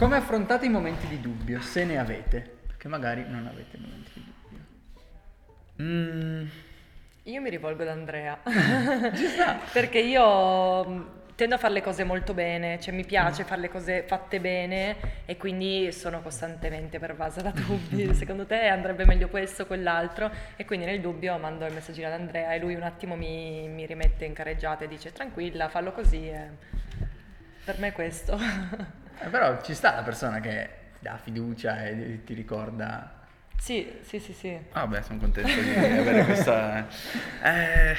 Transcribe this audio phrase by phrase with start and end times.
[0.00, 2.58] Come affrontate i momenti di dubbio, se ne avete?
[2.66, 4.64] Perché magari non avete momenti di dubbio.
[5.82, 6.46] Mm,
[7.24, 8.38] Io mi rivolgo ad Andrea.
[9.72, 13.68] Perché io mh, tendo a fare le cose molto bene, cioè mi piace fare le
[13.68, 18.12] cose fatte bene e quindi sono costantemente pervasa da dubbi.
[18.16, 20.30] Secondo te andrebbe meglio questo o quell'altro?
[20.56, 23.84] E quindi nel dubbio mando il messaggino ad Andrea e lui un attimo mi, mi
[23.84, 26.26] rimette in carreggiata e dice tranquilla, fallo così.
[26.26, 26.48] e
[27.64, 28.38] Per me è questo.
[29.22, 33.18] Eh, però ci sta la persona che ti dà fiducia e ti ricorda.
[33.56, 34.58] sì, sì, sì, sì.
[34.72, 36.86] vabbè, sono contento di avere questa...
[37.42, 37.94] Eh,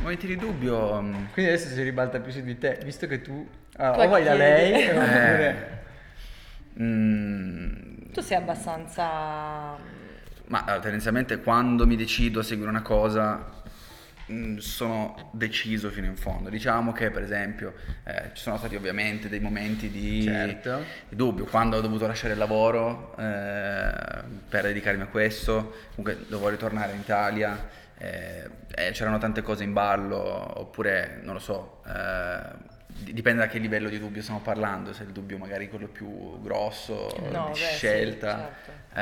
[0.00, 0.98] momenti di dubbio...
[1.32, 4.24] Quindi adesso si ribalta più su di te, visto che tu ah, Tu o vai
[4.24, 5.84] da lei Eh, oppure...
[6.80, 9.76] mm, Tu sei abbastanza...
[10.48, 13.62] Ma tendenzialmente quando mi decido a seguire una cosa
[14.58, 16.48] sono deciso fino in fondo.
[16.50, 20.84] Diciamo che per esempio eh, ci sono stati ovviamente dei momenti di, Certo.
[21.08, 23.92] di dubbio, quando ho dovuto lasciare il lavoro eh,
[24.48, 29.72] per dedicarmi a questo, comunque dovevo ritornare in Italia, eh, eh, c'erano tante cose in
[29.72, 30.18] ballo,
[30.60, 31.82] oppure non lo so.
[31.86, 35.86] eh, di- Dipende da che livello di dubbio stiamo parlando, se il dubbio magari quello
[35.86, 38.98] più grosso, No, di beh, sì, scelta, certo.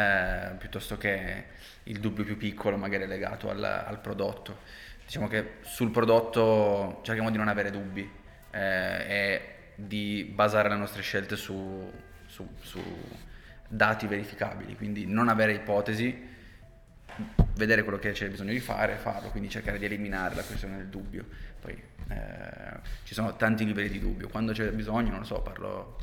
[0.53, 1.45] eh, piuttosto che
[1.85, 4.59] il dubbio più piccolo magari legato al, al prodotto.
[5.05, 8.11] Diciamo che sul prodotto cerchiamo di non avere dubbi
[8.51, 11.91] eh, e di basare le nostre scelte su,
[12.27, 12.81] su- su
[13.69, 16.33] dati verificabili, quindi non avere ipotesi,
[17.55, 20.89] vedere quello che c'è bisogno di fare, farlo, quindi cercare di eliminare la questione del
[20.89, 21.27] dubbio.
[21.61, 25.97] Poi eh, ci sono tanti livelli di dubbio, quando c'è bisogno, non lo so, parlo,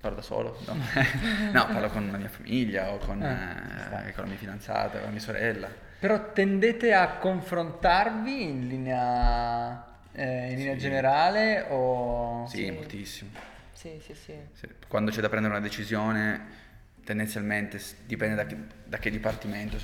[0.00, 0.74] parlo da solo, no?
[1.52, 5.02] No, parlo con la mia famiglia o con, Eh, eh, con la mia fidanzata, con
[5.02, 5.68] la mia sorella.
[5.98, 10.78] Però tendete a confrontarvi in linea, eh, in linea Sì.
[10.78, 12.46] generale o...
[12.48, 12.70] Sì, Sì.
[12.70, 13.30] moltissimo.
[13.72, 14.34] Sì, sì, sì.
[14.52, 16.68] Sì, Quando c'è da prendere una decisione,
[17.10, 19.76] tendenzialmente dipende da che, da che dipartimento.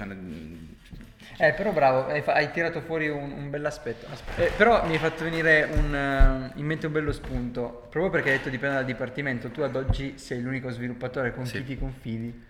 [1.38, 4.06] Eh, però bravo, hai, hai tirato fuori un, un bell'aspetto.
[4.09, 7.88] Aspe- eh, però mi hai fatto venire un, eh, in mente un bello spunto.
[7.91, 9.48] Proprio perché hai detto dipende dal dipartimento.
[9.48, 11.59] Tu ad oggi sei l'unico sviluppatore con Sì.
[11.59, 12.44] chi ti confidi.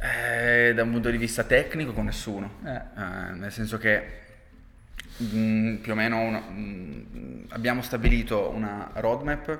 [0.00, 2.70] Eh, da un punto di vista tecnico con nessuno, Eh.
[2.74, 4.02] Eh, nel senso che
[5.22, 9.56] mm, più o meno una- mm, abbiamo stabilito una roadmap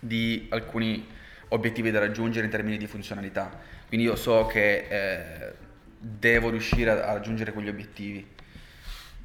[0.00, 1.16] di alcuni
[1.48, 3.50] obiettivi da raggiungere in termini di funzionalità,
[3.86, 5.52] quindi io so che eh,
[5.98, 8.26] devo riuscire a, a raggiungere quegli obiettivi.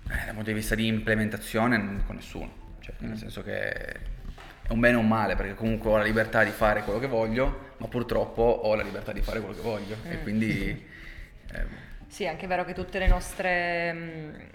[0.05, 3.71] Eh, dal punto di vista di implementazione non con nessuno, cioè, nel senso che
[4.63, 7.07] è un bene o un male perché comunque ho la libertà di fare quello che
[7.07, 9.97] voglio, ma purtroppo ho la libertà di fare quello che voglio.
[10.09, 10.69] E quindi
[11.51, 11.65] eh,
[12.07, 14.51] Sì, è anche vero che tutte le nostre...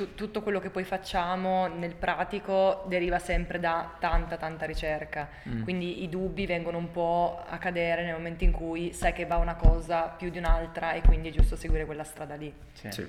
[0.00, 5.28] tu- tutto quello che poi facciamo nel pratico deriva sempre da tanta tanta ricerca,
[5.62, 9.36] quindi i dubbi vengono un po' a cadere nel momento in cui sai che va
[9.36, 12.52] una cosa più di un'altra e quindi è giusto seguire quella strada lì.
[12.72, 12.90] Sì.
[12.90, 13.06] sì.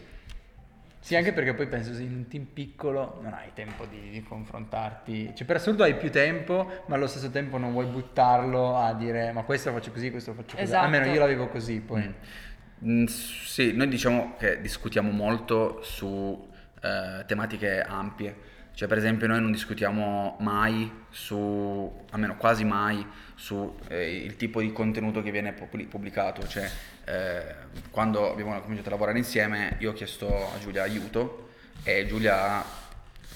[1.04, 4.22] Sì, anche perché poi penso se in un team piccolo non hai tempo di, di
[4.22, 5.32] confrontarti.
[5.34, 9.32] Cioè, per assurdo hai più tempo, ma allo stesso tempo non vuoi buttarlo a dire
[9.32, 10.64] ma questo lo faccio così, questo lo faccio così.
[10.64, 10.86] Esatto.
[10.86, 12.14] Almeno io l'avevo così, poi.
[12.86, 16.50] Mm, sì, noi diciamo che discutiamo molto su
[16.82, 18.50] eh, tematiche ampie.
[18.74, 23.06] Cioè, per esempio, noi non discutiamo mai su, almeno quasi mai,
[23.36, 26.48] su eh, il tipo di contenuto che viene pubblic- pubblicato.
[26.48, 26.70] Cioè,
[27.06, 27.56] eh,
[27.90, 31.50] quando abbiamo cominciato a lavorare insieme, io ho chiesto a Giulia aiuto
[31.84, 32.66] e Giulia ha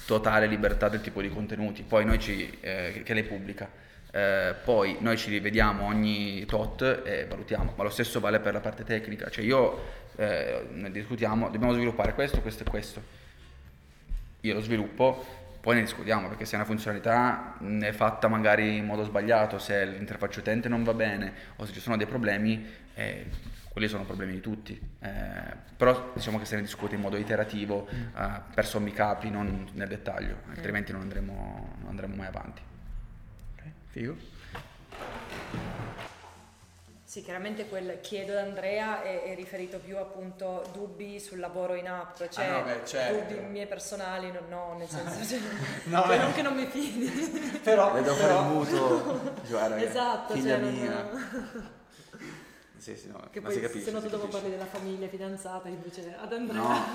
[0.06, 1.84] totale libertà del tipo di contenuti.
[1.84, 3.70] Poi noi ci, eh, che lei pubblica.
[4.12, 8.62] Eh, poi noi ci rivediamo ogni tot e valutiamo, ma lo stesso vale per la
[8.62, 9.84] parte tecnica, cioè io
[10.16, 13.02] eh, ne discutiamo, dobbiamo sviluppare questo, questo e questo.
[14.46, 15.26] Io lo sviluppo,
[15.60, 20.40] poi ne discutiamo perché se una funzionalità è fatta magari in modo sbagliato, se l'interfaccia
[20.40, 22.64] utente non va bene o se ci sono dei problemi,
[22.94, 23.26] eh,
[23.70, 24.80] quelli sono problemi di tutti.
[25.00, 25.10] Eh,
[25.76, 29.88] però diciamo che se ne discute in modo iterativo, eh, per sommi capi, non nel
[29.88, 32.62] dettaglio, altrimenti non andremo, non andremo mai avanti.
[33.56, 34.16] Ok, Figo.
[37.08, 41.88] Sì, chiaramente quel chiedo ad Andrea è, è riferito più appunto dubbi sul lavoro in
[41.88, 43.32] app, cioè Ah, no, beh, certo.
[43.32, 45.40] dubbi miei personali, no, no, nel senso cioè,
[45.86, 47.06] No, cioè, non che non mi fidi.
[47.64, 51.10] Però, devo fare il mutuo, guarda, esatto, figlia cioè, non- mia.
[52.78, 53.86] Sì, sì, no, Che ma poi si capisce.
[53.86, 56.60] se no tu dopo parli della famiglia fidanzata invece ad Andrea.
[56.60, 56.86] No,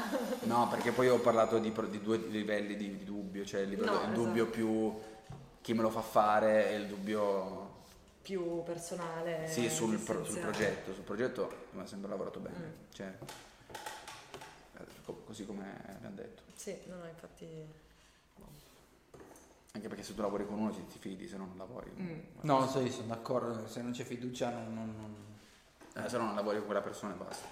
[0.43, 3.93] no, perché poi ho parlato di, di due livelli di, di dubbio, cioè il, livello-
[3.93, 4.21] No, il esatto.
[4.23, 4.93] dubbio più
[5.61, 7.70] chi me lo fa fare e il dubbio
[8.23, 9.47] Più personale.
[9.49, 10.93] sì, sul, pro- sul progetto.
[10.95, 12.93] Sul progetto mi ha sempre lavorato bene, Mm.
[12.93, 13.19] cioè,
[14.79, 15.65] eh, co- così come
[15.97, 16.43] abbiamo detto.
[16.55, 17.89] Sì, no, no, infatti...
[19.73, 21.91] Anche perché se tu lavori con uno ti, ti fidi, se no non lavori.
[21.97, 22.19] Mm.
[22.41, 24.75] No, so, io sono d'accordo, se non c'è fiducia non...
[24.75, 27.47] non- non- Eh, se no non lavori con quella persona e basta.